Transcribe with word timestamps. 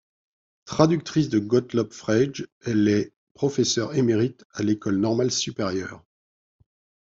Traductrice 0.65 1.29
de 1.29 1.37
Gottlob 1.37 1.93
Frege, 1.93 2.47
elle 2.65 2.87
est 2.87 3.13
professeure 3.35 3.93
émérite 3.93 4.45
à 4.51 4.63
l'École 4.63 4.97
normale 4.97 5.29
supérieure. 5.29 6.03